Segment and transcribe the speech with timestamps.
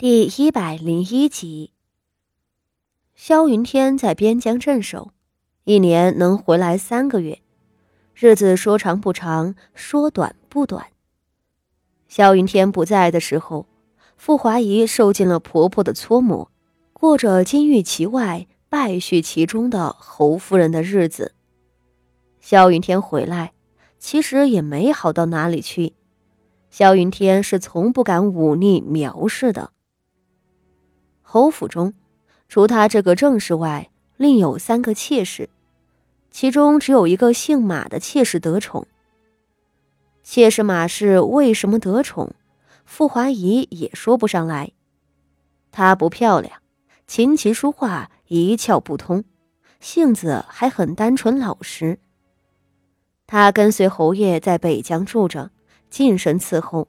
[0.00, 1.72] 第一百零一集，
[3.14, 5.10] 萧云天在边疆镇守，
[5.64, 7.42] 一年能回来三个月，
[8.14, 10.86] 日子说长不长，说短不短。
[12.08, 13.66] 萧云天不在的时候，
[14.16, 16.50] 傅华仪受尽了婆婆的搓磨，
[16.94, 21.34] 过着金玉其外，败絮其中的侯夫人的日子。
[22.40, 23.52] 萧云天回来，
[23.98, 25.92] 其实也没好到哪里去。
[26.70, 29.72] 萧云天是从不敢忤逆苗氏的。
[31.32, 31.94] 侯府中，
[32.48, 35.48] 除他这个正室外，另有三个妾室，
[36.32, 38.88] 其中只有一个姓马的妾室得宠。
[40.24, 42.34] 妾室马氏为什么得宠？
[42.84, 44.72] 傅华仪也说不上来。
[45.70, 46.60] 她不漂亮，
[47.06, 49.22] 琴棋书画一窍不通，
[49.78, 52.00] 性子还很单纯老实。
[53.28, 55.52] 她跟随侯爷在北疆住着，
[55.88, 56.88] 近身伺候，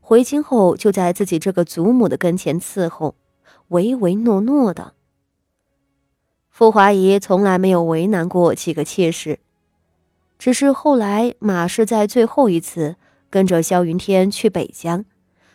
[0.00, 3.14] 回京后就在自己这个祖母的跟前伺候。
[3.68, 4.94] 唯唯诺诺的，
[6.50, 9.40] 傅华仪从来没有为难过几个妾室，
[10.38, 12.96] 只是后来马氏在最后一次
[13.28, 15.04] 跟着萧云天去北疆，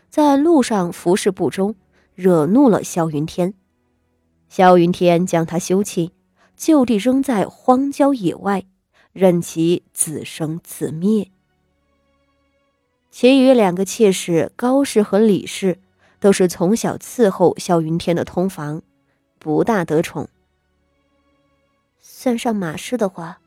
[0.09, 1.75] 在路上服侍不忠，
[2.13, 3.53] 惹怒了萧云天，
[4.49, 6.11] 萧云天将他休弃，
[6.57, 8.65] 就地扔在荒郊野外，
[9.13, 11.31] 任其自生自灭。
[13.09, 15.79] 其余两个妾室高氏和李氏。
[16.21, 18.83] 都是从小伺候萧云天的通房，
[19.39, 20.29] 不大得宠。
[21.99, 23.39] 算上马氏的话，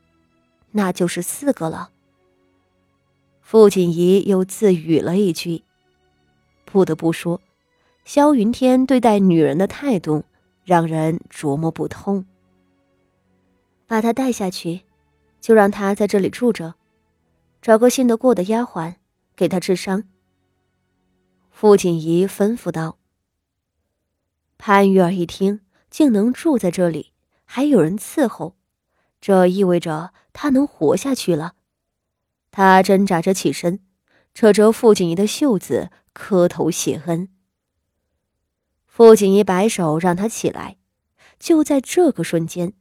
[0.71, 1.89] 那就是四个了。
[3.41, 5.63] 傅锦仪又自语了一句
[6.65, 7.39] ：“不得不说，
[8.03, 10.25] 萧云天对待女人的态度
[10.65, 12.25] 让人琢磨不通。”
[13.87, 14.81] 把他带下去，
[15.39, 16.73] 就让他在这里住着，
[17.61, 18.95] 找个信得过的丫鬟
[19.33, 20.03] 给他治伤。
[21.57, 22.97] 傅锦仪吩咐道
[24.59, 27.13] ：“潘玉儿一听，竟能住在这里，
[27.45, 28.57] 还有人伺候，
[29.21, 31.53] 这意味着她能活下去了。”
[32.51, 33.79] 她挣扎着起身，
[34.33, 37.29] 扯着傅锦仪的袖子，磕头谢恩。
[38.85, 40.75] 傅锦仪摆手让他起来。
[41.39, 42.73] 就在这个瞬间，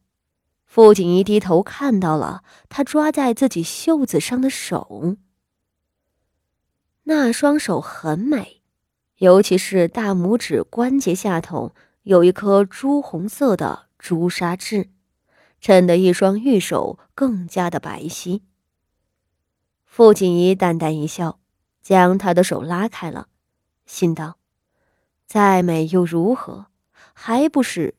[0.65, 5.17] 傅锦仪低头看到了他抓在自己袖子上的手，
[7.05, 8.54] 那双手很美。
[9.19, 14.91] 尤其是大拇指关节下头有一颗朱红色的朱砂痣，
[15.61, 18.43] 衬得一双玉手更加的白皙。
[19.85, 21.39] 傅锦仪淡淡一笑，
[21.81, 23.29] 将他的手拉开了，
[23.87, 24.39] 心道
[25.27, 26.67] ：“再美又如何？
[27.13, 27.95] 还不是……”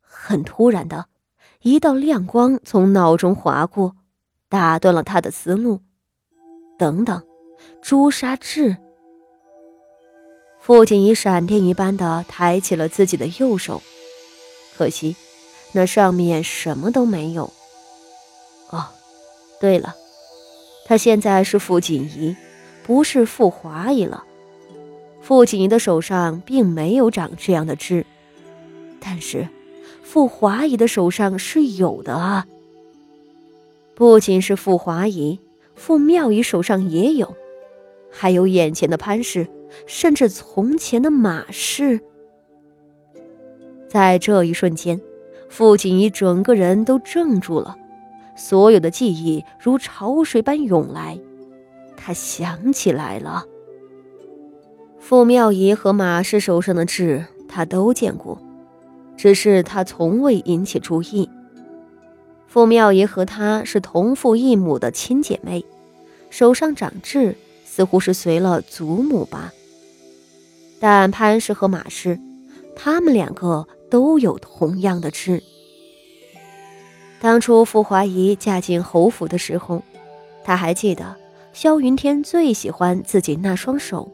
[0.00, 1.08] 很突然的
[1.60, 3.96] 一道亮光从脑中划过，
[4.48, 5.82] 打断了他的思路。
[6.78, 7.22] 等等，
[7.82, 8.78] 朱砂痣。
[10.60, 13.82] 傅锦仪闪电一般的抬起了自己的右手，
[14.76, 15.16] 可惜，
[15.72, 17.52] 那上面什么都没有。
[18.68, 18.86] 哦，
[19.60, 19.96] 对了，
[20.86, 22.36] 他现在是傅锦仪，
[22.84, 24.22] 不是傅华仪了。
[25.22, 28.06] 傅锦仪的手上并没有长这样的痣，
[29.00, 29.48] 但是
[30.02, 32.46] 傅华仪的手上是有的啊。
[33.94, 35.38] 不仅是傅华仪，
[35.74, 37.34] 傅妙仪手上也有，
[38.10, 39.48] 还有眼前的潘氏。
[39.86, 42.00] 甚至从前的马氏，
[43.88, 45.00] 在这一瞬间，
[45.48, 47.76] 傅锦仪整个人都怔住了，
[48.36, 51.18] 所有的记忆如潮水般涌来。
[51.96, 53.44] 他想起来了，
[54.98, 58.40] 傅妙仪和马氏手上的痣，他都见过，
[59.16, 61.28] 只是他从未引起注意。
[62.46, 65.64] 傅妙仪和她是同父异母的亲姐妹，
[66.30, 69.52] 手上长痣，似乎是随了祖母吧。
[70.80, 72.18] 但潘氏和马氏，
[72.74, 75.42] 他们两个都有同样的痣。
[77.20, 79.82] 当初傅华仪嫁进侯府的时候，
[80.42, 81.14] 他还记得
[81.52, 84.10] 萧云天最喜欢自己那双手。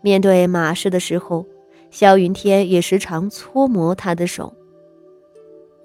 [0.00, 1.44] 面对马氏的时候，
[1.90, 4.54] 萧云天也时常搓磨他的手。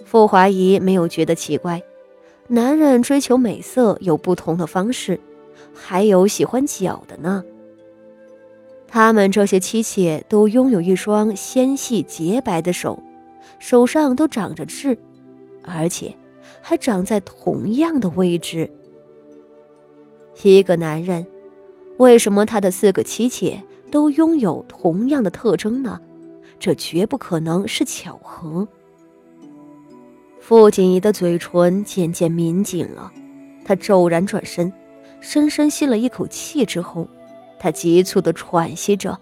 [0.06, 1.82] 傅华仪没有觉得奇怪，
[2.48, 5.20] 男人追求美色有不同的方式，
[5.74, 7.44] 还有喜欢脚的呢。
[8.94, 13.02] 他们这些妻妾都拥有一双纤细洁白的手，
[13.58, 14.96] 手上都长着痣，
[15.64, 16.16] 而且
[16.62, 18.70] 还长在同样的位置。
[20.44, 21.26] 一个男人，
[21.98, 23.60] 为什么他的四个妻妾
[23.90, 26.00] 都拥有同样的特征呢？
[26.60, 28.68] 这绝不可能是巧合。
[30.40, 33.12] 傅锦仪的嘴唇渐渐抿紧了，
[33.66, 34.72] 他骤然转身，
[35.20, 37.08] 深深吸了一口气之后。
[37.64, 39.18] 他急促地喘息着，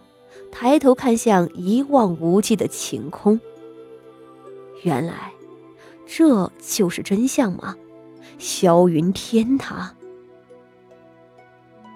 [0.51, 3.39] 抬头看向一望无际的晴空。
[4.81, 5.31] 原来，
[6.07, 7.75] 这就是真相吗？
[8.39, 9.93] 萧云天他，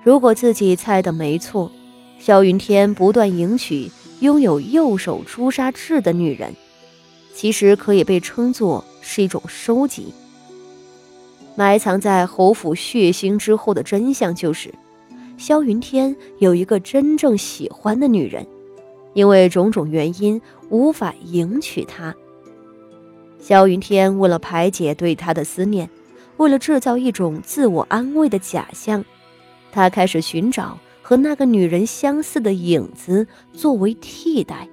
[0.03, 1.71] 如果自己猜的没错，
[2.19, 3.89] 萧云天不断迎娶
[4.19, 6.53] 拥有右手朱砂痣的女人，
[7.33, 10.13] 其实可以被称作是一种收集。
[11.55, 14.71] 埋藏在侯府血腥之后的真相就是，
[15.37, 18.45] 萧云天有一个真正喜欢的女人，
[19.13, 22.15] 因为种种原因无法迎娶她。
[23.39, 25.89] 萧云天为了排解对她的思念。
[26.37, 29.05] 为了制造一种自我安慰的假象，
[29.71, 34.67] 他开始寻找和那个女人相似的影子作为替代，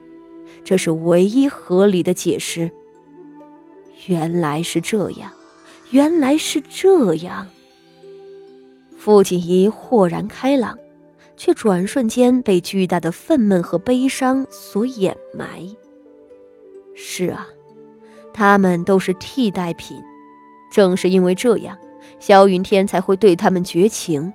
[0.64, 2.68] 这是唯一合理的解释。
[4.06, 5.30] 原来是这样，
[5.92, 7.46] 原来是这样。
[9.04, 10.78] 傅锦仪豁然开朗，
[11.36, 15.66] 却转瞬间被巨大的愤懑和悲伤所掩埋。
[16.94, 17.48] 是啊，
[18.32, 20.00] 他们都是替代品。
[20.70, 21.76] 正是因为这样，
[22.20, 24.32] 萧云天才会对他们绝情。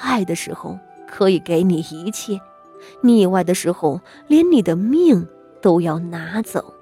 [0.00, 0.76] 爱的时候
[1.06, 2.36] 可以给你一切，
[3.02, 5.24] 腻歪的时候连你的命
[5.62, 6.74] 都要拿走。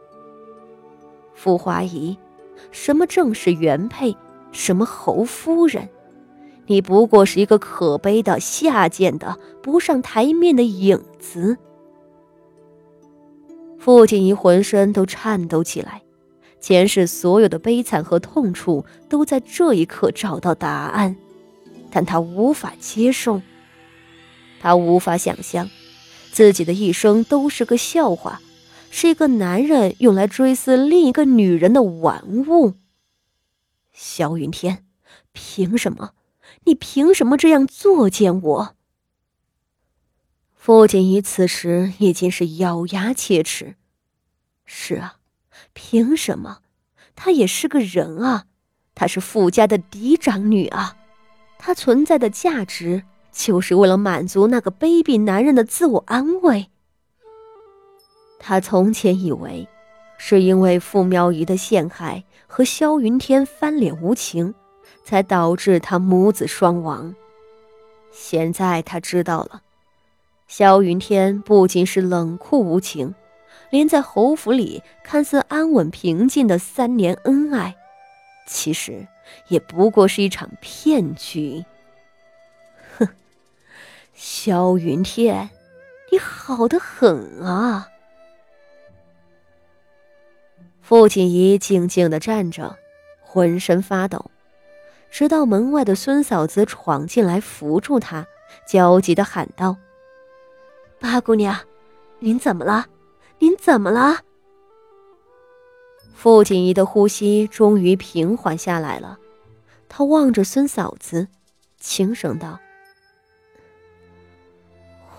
[1.35, 2.17] 傅华仪，
[2.71, 4.17] 什么正式原配，
[4.53, 5.87] 什么侯夫人，
[6.67, 11.59] 你不过是一个可悲的、下贱的、不上台面的影子。
[13.79, 16.03] 傅锦仪浑身都颤抖起来。
[16.61, 21.17] 前世所有的悲惨和痛楚都在这一刻找到答案，
[21.91, 23.43] 但他无法接受。
[24.61, 25.69] 他无法想象，
[26.31, 28.41] 自己的一生都是个笑话，
[28.93, 32.75] 是一个男人用来追思另一个女人的玩物。
[33.93, 34.85] 萧云天，
[35.33, 36.11] 凭什么？
[36.65, 38.77] 你凭什么这样作践我？
[40.55, 43.77] 傅锦仪此时已经是咬牙切齿。
[44.65, 45.17] 是啊。
[45.75, 46.59] 凭什么？
[47.15, 48.45] 她也是个人啊，
[48.95, 50.97] 她是傅家的嫡长女啊，
[51.59, 56.69] 她存在的价值就是为了满足那个卑鄙男人的自我安慰。
[58.39, 59.69] 他从前以为，
[60.19, 64.53] 是因为傅苗仪的陷害和萧云天翻脸无情，
[65.05, 67.15] 才导致他母子双亡。
[68.11, 69.63] 现在他知道了，
[70.47, 73.15] 萧云天不仅是冷酷无情。
[73.71, 77.75] 连在侯府里看似安稳平静的三年恩爱，
[78.47, 79.07] 其实
[79.49, 81.65] 也不过是一场骗局。
[82.99, 83.09] 哼，
[84.13, 85.49] 萧云天，
[86.11, 87.89] 你好的很啊！
[90.83, 92.77] 傅锦仪静静的站着，
[93.23, 94.31] 浑身发抖，
[95.13, 98.27] 直到门外的孙嫂子闯进来扶住她，
[98.67, 99.77] 焦急的喊道
[100.99, 101.55] ：“八姑娘，
[102.19, 102.87] 您怎么了？”
[103.39, 104.21] 您怎么了？
[106.15, 109.19] 傅锦仪的呼吸终于平缓下来了，
[109.89, 111.27] 她望着孙嫂子，
[111.79, 112.59] 轻声道：“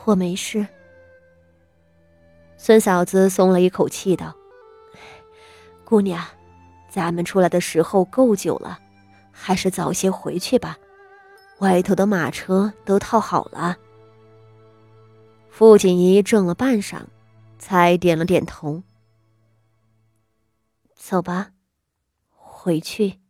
[0.05, 0.65] 我没事。”
[2.57, 4.33] 孙嫂子松了一口气，道
[5.83, 6.25] ：“姑娘，
[6.89, 8.79] 咱们出来的时候够久了，
[9.33, 10.77] 还是早些回去吧。
[11.59, 13.75] 外头的马车都套好了。”
[15.51, 17.01] 傅锦仪怔了半晌。
[17.63, 18.83] 才点了点头。
[20.95, 21.51] 走吧，
[22.35, 23.22] 回去。